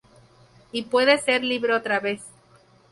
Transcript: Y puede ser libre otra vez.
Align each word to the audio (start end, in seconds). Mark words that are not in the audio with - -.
Y 0.71 0.81
puede 0.85 1.19
ser 1.19 1.43
libre 1.43 1.75
otra 1.75 1.99
vez. 1.99 2.23